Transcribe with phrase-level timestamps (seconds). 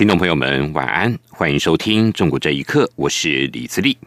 [0.00, 3.98] 听众朋友们，晚安，欢迎收听《中国这一刻》，我是李自立。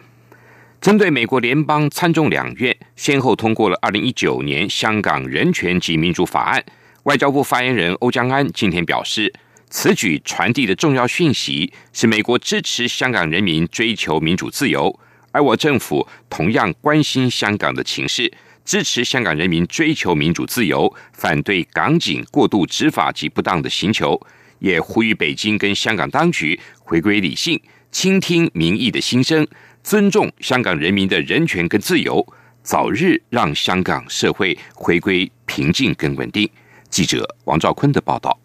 [0.82, 6.66] 针对美国联邦参众两院先后通过了二零一九年香港人权及民主法案，
[7.04, 9.32] 外交部发言人欧江安今天表示，
[9.70, 15.00] 此举传递的重要讯息是美国支持香港人民追求民主自由，
[15.32, 18.34] 而我政府同样关心香港的情势，
[18.66, 24.20] 支持香港人民追求民主自由，反对港警过度执法及不当的行求。
[24.64, 29.46] 也呼吁北京跟香港当局回归理性，倾听民意的心声，
[29.84, 32.26] 尊重香港人民的人权跟自由，
[32.64, 36.50] 早日让香港社会回归平静跟稳定。
[36.90, 38.40] 记者王兆坤的报道。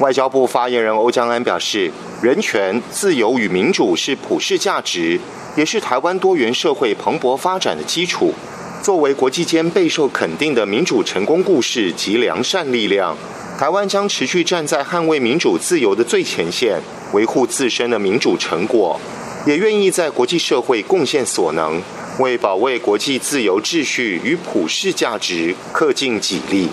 [0.00, 1.88] 外交部发言人欧江安表示，
[2.20, 5.20] 人权、自由与民主是普世价值，
[5.56, 8.34] 也是台湾多元社会蓬勃发展的基础。
[8.82, 13.16] 作为国际间备受肯定的民主成功故事及良善力量。
[13.56, 16.80] 台湾将持续站在捍卫民主自由的最前线，
[17.12, 19.00] 维护自身的民主成果，
[19.46, 21.80] 也愿意在国际社会贡献所能，
[22.18, 26.68] 为保卫国际自由秩序与普世价值恪尽己力。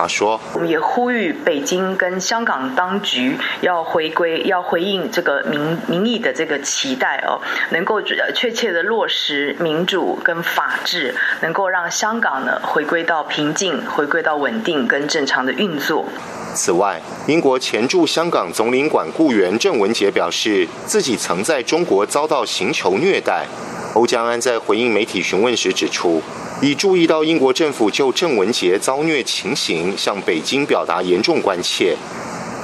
[0.00, 16.06] 他说：“我们也呼吁北京跟香港当局要回归，要回应这个民民意的这个期待哦，能够确切的落实民主跟法治，能够让香港呢回归到平静，回归到稳定跟正常的运作。”
[16.54, 23.44] 此外，英国前驻香港总领馆雇员郑文杰表示，自己曾在中国遭到刑求虐待。
[23.94, 26.22] 欧江安在回应媒体询问时指出。
[26.62, 31.96] 已注意到英国政府就郑文杰遭虐情形向北京表达严重关切。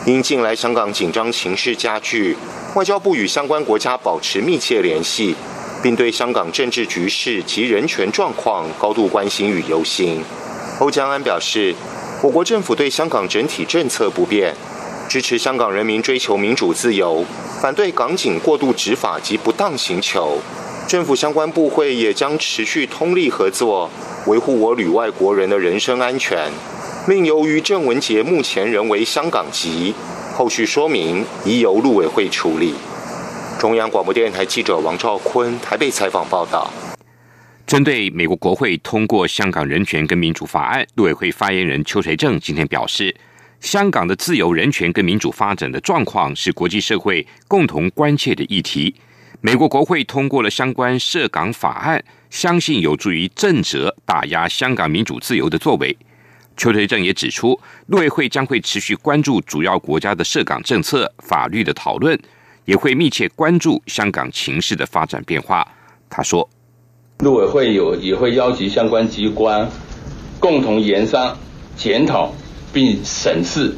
[0.04, 2.36] 因近来香港紧张情势加剧，
[2.74, 5.34] 外交部与相关国家保持密切联系，
[5.82, 10.22] 并对香港政治局势及人权状况高度关心与忧心。
[10.78, 11.74] 欧江安表示，
[12.22, 14.54] 我国政府对香港整体政策不变，
[15.08, 17.24] 支持香港人民追求民主自由，
[17.62, 20.38] 反对港警过度执法及不当行求。
[20.88, 23.90] 政府相关部会也将持续通力合作，
[24.26, 26.48] 维护我旅外国人的人身安全。
[27.08, 29.92] 另由于郑文杰目前仍为香港籍，
[30.32, 32.72] 后续说明已由陆委会处理。
[33.58, 36.70] 中央广播电台记者王兆坤台北采访报道。
[37.66, 43.12] 针对美国国会通过香港人权跟民主法案，陆委会发言人邱垂正今天表示，
[43.60, 48.94] 香港的自由人权跟民主发展的状况是国际社会共同关切的议题。
[49.40, 55.96] 美国国会通过了相关涉港法案，相信有助于正则打压香港民主自由的作为。
[56.56, 62.18] 邱推正也指出，陆委会将会持续关注主要国家的涉港政策、法律的讨论，
[62.64, 65.66] 也会密切关注香港情势的发展变化。
[66.08, 66.48] 他说，
[67.18, 69.68] 陆委会有也会邀集相关机关
[70.40, 71.36] 共同研商、
[71.76, 72.32] 检讨
[72.72, 73.74] 并审视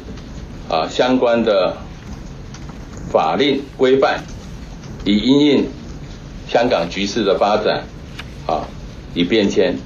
[0.69, 1.77] 啊相关的
[3.11, 4.23] 法令规范。
[5.05, 5.67] 以因应
[6.47, 7.85] 香港局势的发展，
[8.45, 8.67] 啊，
[9.13, 9.77] 以变迁。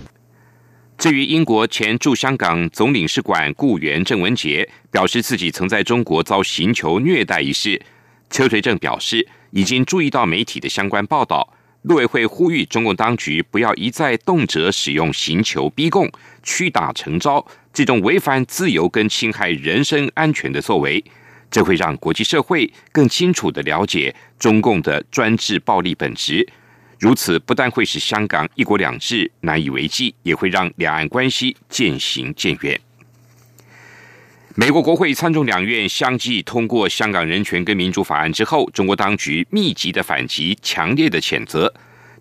[0.98, 7.82] 至于英国前驻香港总领事馆雇员郑文杰表示自己曾在中国遭刑求虐待一事，
[8.30, 16.10] 邱垂正表示已经注意到媒体的相关报道，陆委会呼吁中共当局不要一再动辄使用刑求逼供、
[16.42, 21.04] 屈打成招这种违反自由跟侵害人身安全的作为。
[21.54, 26.44] 这会让国际社会更清楚的了解中共的专制暴力本质，
[26.98, 32.82] 如此不但会使香港一国两制难以为继，也会让两岸关系渐行渐远。
[34.56, 41.72] 美国国会参众两院相继通过香港人权跟民主法案之后，中国当局密集的反击，强烈的谴责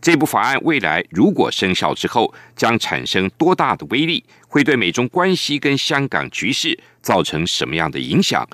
[0.02, 8.46] 这部法案未来如果生效之后，将产生多大的威力，会对美中关系跟香港局势造成什么样的影响？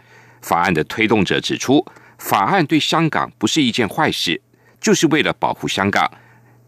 [0.43, 1.85] 法案的推动者指出，
[2.19, 4.41] 法案对香港不是一件坏事，
[4.81, 6.11] 就是为了保护香港。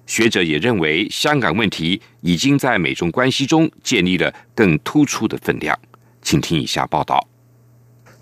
[0.06, 5.78] 学者也认为，香港问题已经在美中关系中建立了更突出的分量。
[6.20, 7.29] 请听以下报道。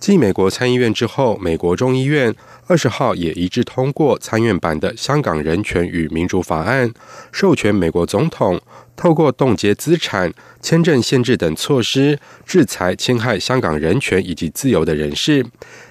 [0.00, 2.33] 继美国参议院之后，美国众议院
[2.69, 6.89] 二十号也一致通过参院版的《香港人权与民主法案》，
[7.33, 8.61] 授权美国总统
[8.97, 15.45] 透过冻结资产、签证限制等措施制裁侵害香港人权以及自由的人士，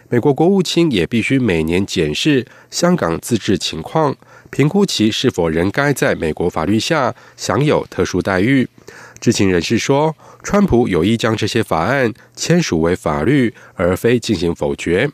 [0.07, 4.15] 美国国务卿也必须每年检视香港自治情况，
[4.49, 8.69] 评估其是否仍该在美国法律下享有特殊待遇。
[9.19, 15.09] 知情人士说，川普有意将这些法案签署为法律，而非进行否决。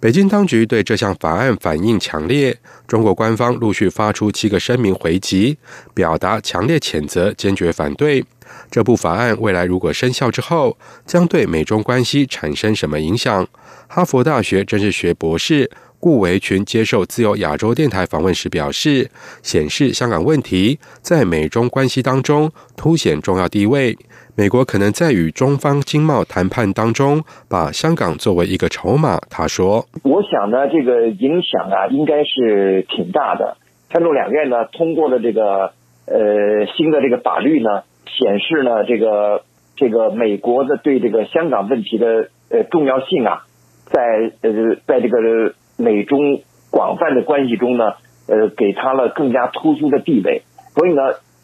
[0.00, 2.56] 北京当局对这项法案反应强烈，
[2.86, 5.58] 中国官方陆续发出七个声明回击，
[5.92, 8.24] 表达强烈谴责，坚决反对。
[8.70, 13.46] 这部法案未来如果生效之后，将对美中关系产生什么影响？
[13.86, 15.70] 哈佛大学政治学博士
[16.02, 19.08] 顾维群接受自由亚洲电台访问时表示，
[19.40, 23.96] 显示香港问题在美中关系当中凸显重要地位。
[24.36, 29.20] 美国可能在与中方经贸谈判当中把香港作为一个筹码。
[29.30, 33.56] 他说：“我想呢，这个影响啊，应该是挺大的。
[33.88, 35.70] 参众两院呢通过了这个
[36.06, 37.84] 呃新的这个法律呢，
[38.18, 39.44] 显示呢这个
[39.76, 43.46] 这个美国的对这个香港问题的呃重要性啊，
[43.84, 44.50] 在呃
[44.88, 46.40] 在这个美中
[46.70, 47.94] 广泛的关系中呢，
[48.28, 50.42] 呃给他了更加突出的地位。
[50.74, 51.02] 所以呢。”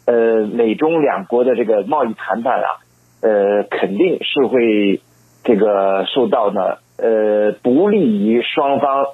[0.09, 2.81] 呃，美中两国的这个贸易谈判啊，
[3.21, 5.01] 呃，肯定是会
[5.43, 9.05] 这个受到呢，呃，不利于双方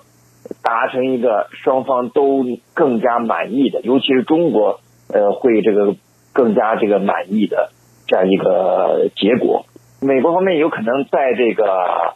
[0.63, 4.79] 达成一个双方都更加满意的，尤其是中国
[5.13, 5.95] 呃，会这个
[6.31, 7.71] 更加这个满意的
[8.07, 9.65] 这样一个结果。
[10.01, 12.13] 美国方面有可能在这个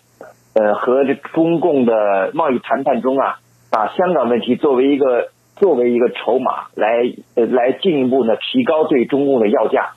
[0.53, 5.31] 呃和这中共的贸易谈判中啊，把香港问题作为一个。
[5.59, 6.87] 作为一个筹码来
[7.35, 9.89] 呃来进一步呢提高对中共的要价，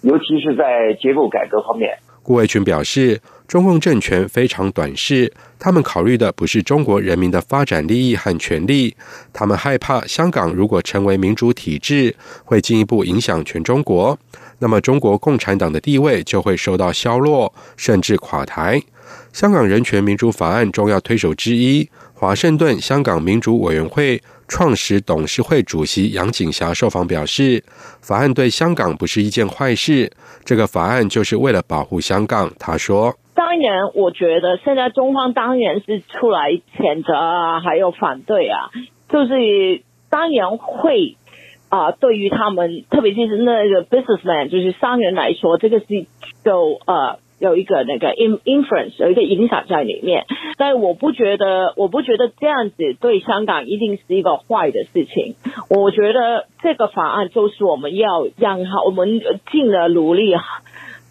[0.00, 1.98] 尤其是在结构改革方面。
[2.22, 8.96] 顾卫群表示，中共政权非常短视，他们考虑的不是中国人民的发展利益和权利，
[9.30, 12.16] 他们害怕香港如果成为民主体制，
[12.46, 14.18] 会进一步影响全中国，
[14.60, 18.80] 那么中国共产党的地位就会受到削弱，甚至垮台。
[19.32, 24.20] 香港人权民主法案重要推手之一，华盛顿香港民主委员会。
[24.52, 27.62] 创始董事会主席杨景霞受访表示，
[28.00, 30.10] 法案对香港不是一件坏事。
[30.44, 32.50] 这个法案就是为了保护香港。
[32.58, 38.70] 他说：“当然，我觉得现在中方当然是出来谴责啊，还有反对啊，
[39.08, 41.16] 就是当然会
[41.68, 45.86] 啊，对于他们，特别是那个 businessman，就是商人来说，这个是
[46.44, 50.26] 就呃。”有一个那个 in influence 有一个影响在里面，
[50.58, 55.34] 但我不觉得，我不觉得这样子对香港一定是一个坏的事情。
[55.70, 59.20] 我觉得这个法案就是我们要让好，我们
[59.50, 60.34] 尽了努力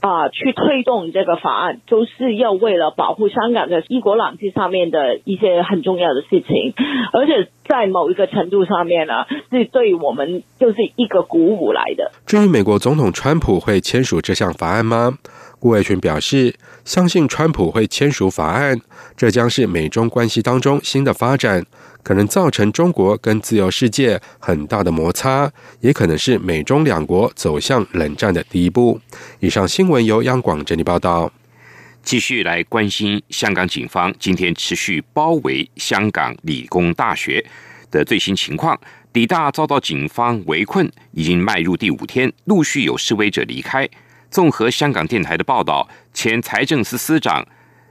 [0.01, 6.73] 啊，去推动这个法案，就是要为了保护香港的一国两制上面的一些很重要的事情，
[7.11, 12.11] 而且在某一个程度上面呢，是对我们就是一个鼓舞来的。
[12.25, 15.17] 至于美国总统川普会签署这项法案吗？
[15.59, 18.79] 顾伟群表示，相信川普会签署法案，
[19.17, 21.65] 这将是美中关系当中新的发展，
[22.01, 25.51] 可能造成中国跟自由世界很大的摩擦，
[25.81, 28.99] 也可能是美中两国走向冷战的第一步。
[29.39, 31.31] 以上新闻由央广整理报道。
[32.01, 37.45] 继续来关心香港警方今天持续包围香港理工大学
[37.91, 38.79] 的最新情况，
[39.11, 43.87] 理大遭到警方围困，已经迈入第五天，陆续有示威者离开。
[44.29, 47.45] 综合香港电台的报道，前财政司司长、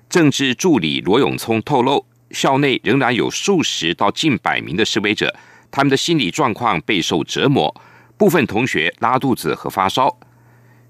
[0.09, 5.35] 政治助理罗永聪透露，校内仍然有数十到近百名的示威者，
[5.71, 7.75] 他们的心理状况备受折磨，
[8.17, 10.17] 部分同学拉肚子和发烧。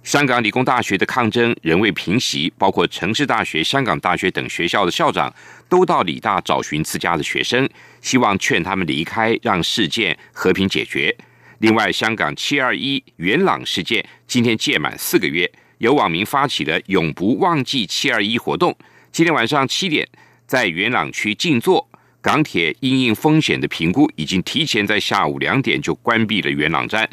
[0.05, 5.33] 香港理工大学的抗争仍未平息，包括城市大学、香港大学等学校的校长
[5.69, 7.69] 都到理大找寻自家的学生，
[8.03, 11.17] 希望劝他们离开，让事件和平解决。
[11.61, 18.77] 另外，香港七二一元朗事件今天届满四个月，有网民发起了“永不忘记七二一”活动。
[19.11, 20.07] 今天晚上七点，
[20.47, 21.89] 在元朗区静坐。
[22.21, 27.09] 港铁因应风险的评估，已经提前在下午两点就关闭了元朗站。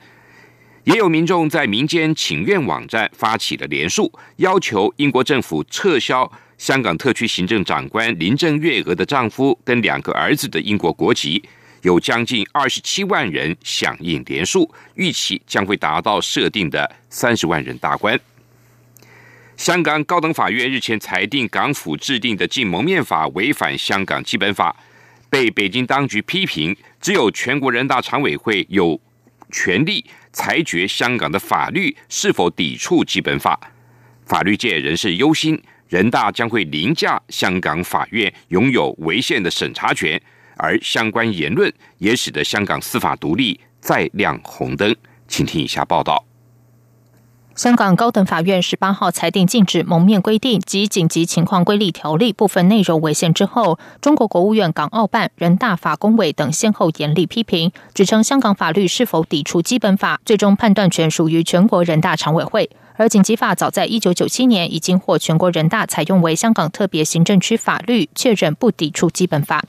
[0.84, 11.42] 也有民众在民间请愿网站发起了连署，要求英国政府撤销香港特区行政长官林郑月娥的丈夫跟两个儿子的英国国籍。
[11.86, 18.20] 有将近二十七万人响应连署，预期将会达到设定的三十万人大关。
[19.56, 24.76] 香港高等法院日前裁定，港府制定的禁蒙面法违反香港基本法，
[25.30, 29.00] 被北京当局批评，只有全国人大常委会有
[29.52, 33.60] 权利裁决香港的法律是否抵触基本法。
[34.26, 40.20] 法律界人士忧心，人大将会凌驾香港法院拥有违宪的审查权。
[40.58, 44.96] 而相关言论也使得香港司法独立再亮红灯。
[45.28, 46.24] 请听以下报道：
[47.56, 62.70] 香港高等法院十八号裁定禁止蒙面规定及紧急情况规例条例部分内容违宪之后，中国国务院港澳办、人大法工委等先后严厉批评，指称香港法律是否抵触基本法，最终判断权属于全国人大常委会。
[62.98, 69.64] 而紧急法早在一九九七年已经获全国人大采用为香港特别行政区法律，确认不抵触基本法。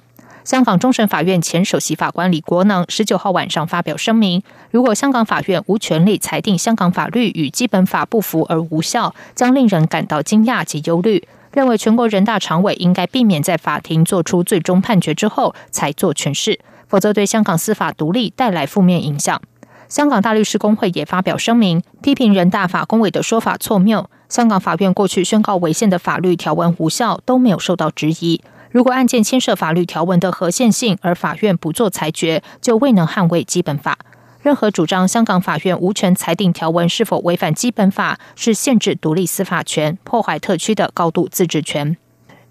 [0.47, 11.27] 香港终审法院前首席法官李国能十九号晚上发表声明：如果香港法院无权利裁定香港法律与基本法不符而无效，将令人感到惊讶及忧虑。
[11.51, 19.43] 认为全国人大常委应该避免在法庭作出最终判决之后才做诠释，否则对香港司法独立带来负面影响。
[19.89, 24.09] 香港大律师公会也发表声明，批评人大法工委的说法错谬。
[24.29, 28.41] 香港法院过去宣告违宪的法律条文无效，都没有受到质疑。
[28.77, 33.97] 如果案件牵涉法律条文的合宪性，而法院不做裁决，就未能捍卫基本法。
[34.43, 41.97] 任何主张香港法院无权裁定条文是否违反基本法，是限制独立司法权、破坏特区的高度自治权。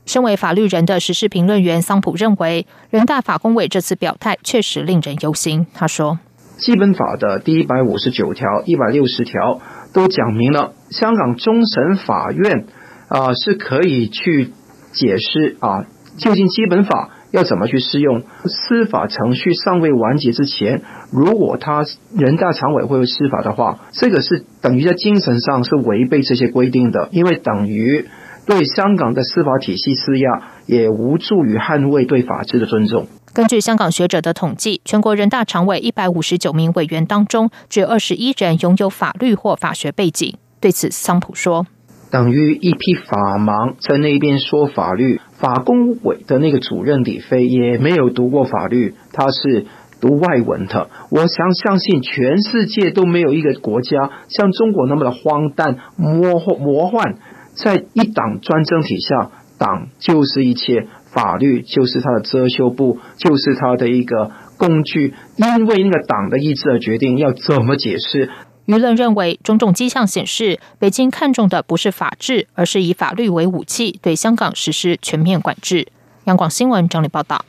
[0.08, 5.68] 身为法律人的时事评论员桑普认为，人大法工委这次表态确实令人忧心。
[5.76, 6.18] 他说
[6.58, 9.62] ：“基本法的第一百五十九条、一百六十条
[9.94, 12.66] 都讲明了，香港终审法院
[13.10, 14.52] 啊是可以去
[14.92, 15.86] 解释啊。”
[16.18, 18.22] 究竟基本法要怎么去适用？
[18.46, 20.82] 司法程序尚未完结之前，
[21.12, 21.84] 如果他
[22.16, 28.06] 人大常委会司法的话，这个是等于在精神上是违背这些规定的，因为等于
[28.46, 33.08] 对香港的司法体系施压，也无助于捍卫对法治的尊重。
[33.34, 40.38] 根据香港学者的统计，全国人大常委一百五十九名委员当中，只有二十一人拥有法律或法学背景。
[40.62, 41.66] 对此，桑普说。
[42.12, 49.68] 等于一批法盲在那边说法律，法工委的那个主任李飞也没有读过法律，他是
[50.02, 50.90] 读外文的。
[51.12, 57.18] 我想相信全世界都没有一个国家像中国那么的荒诞、魔幻、魔幻。
[57.54, 65.14] 在一党专政体下，党就是一切，法律就是他的遮羞布，就是他的一个工具。
[65.38, 68.32] 因为那个党的意志而决定要怎么解释。
[68.66, 75.88] 舆论认为，种种迹象显示，北京看重的不是法治，而是以法律为武器，对香港实施全面管制。
[76.26, 77.46] 央广新闻整理报道：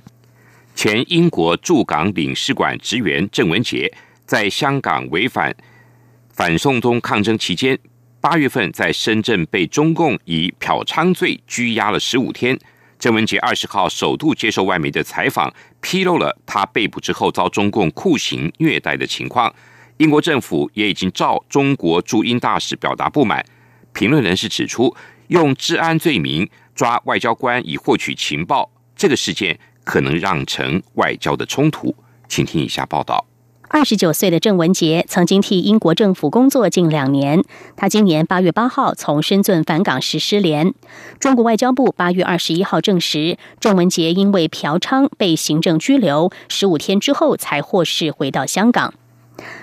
[0.75, 3.90] 前英国驻港领事馆职员郑文杰
[4.26, 5.56] 在香港违反
[6.28, 7.78] 反送中抗争期间，
[8.20, 12.58] 八月份在深圳被中共以嫖娼罪拘押了十五天。
[12.99, 19.54] 郑文杰二十号首度接受外媒的采访，披露了他被捕之后遭中共酷刑虐待的情况。
[19.98, 23.44] 英国政府也已经照中国驻英大使表达不满。
[23.92, 24.94] 评论人士指出，
[25.28, 31.94] 用治安罪名抓外交官以获取情报，这个事件可能让成外交的冲突。
[32.28, 33.24] 请听以下报道：
[33.68, 37.42] 二十九岁的郑文杰曾经替英国政府工作近两年。
[37.74, 40.74] 他今年八月八号从深圳返港时失联。
[41.18, 48.92] 中国外交部八月二十一号证实，郑文杰因为嫖娼被行政拘留，十五天之后才获释回到香港。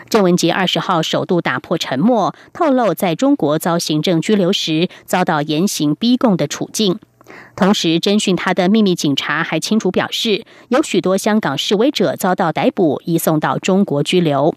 [0.10, 7.00] 郑文杰二十号首度打破沉默，透露在中国遭行政拘留时遭到严刑逼供的处境。
[7.56, 14.54] 同时，侦讯他的秘密警察还清楚表示，有许多香港示威者遭到逮捕，移送到中国拘留。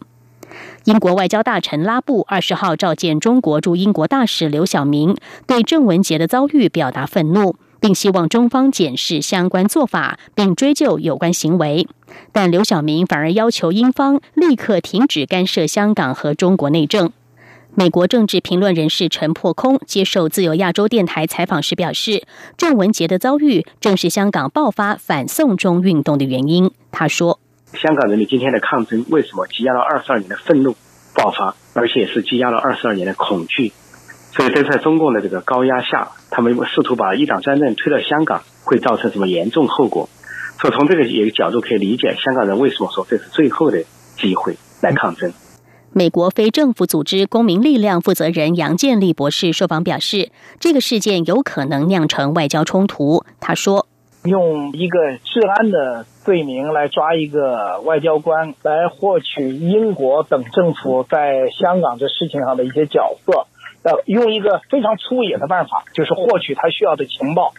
[0.84, 7.56] 英国外交大臣拉布二十号召见中国驻英国大使刘晓明，对郑文杰的遭遇表达愤怒。
[7.86, 11.86] 并希望中方检视相关做法，并追究有关行为。
[12.32, 17.12] 但刘晓明反而要求英方立刻停止干涉香港和中国内政。
[17.76, 22.24] 美国政治评论人士陈破空接受自由亚洲电台采访时表示，
[22.56, 26.68] 郑文杰的遭遇正是香港爆发反送中运动的原因。
[26.90, 27.38] 他说
[27.72, 30.74] ：“香港人民今天的抗争为什么积压了二十二年的愤怒
[31.14, 33.72] 爆发，而且是积压了二十二年的恐惧？”
[34.36, 40.10] 所以这，在中共的这个高压下，他们试图把一党专政推到香港，会造成什么严重后果？
[40.60, 43.82] 所以，从这个一个角度可以理解，香港人为什么说这是最后的
[44.18, 45.32] 机会来抗争。
[45.94, 53.24] 美国非政府组织公民力量负责人杨建立博士受访表示，这个事件有可能酿成外交冲突。
[53.40, 53.86] 他说
[54.24, 63.46] ：“用一个治安的罪名来抓一个外交官，来获取英国等政府在香港这事情上的一些角色。”
[63.86, 67.54] 呃，用一个非常粗野的办法，就是获取他需要的情报，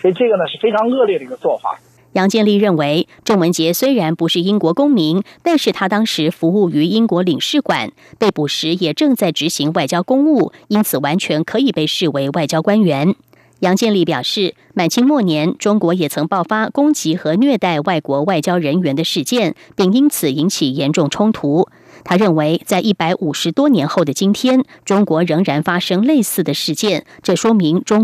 [0.00, 1.80] 所以这个呢是非常恶劣的一个做法。
[2.12, 13.16] 杨建立认为，郑文杰虽然不是英国公民，但是他当时服务于英国领事馆，被捕时也正在执行外交公务，因此完全可以被视为外交官员。
[13.60, 21.66] 杨建立表示，满清末年，中国也曾爆发攻击和虐待外国外交人员的事件，并因此引起严重冲突。
[22.04, 28.00] 他认为，在一百五十多年后的今天，中国仍然发生类似的事件，这说明中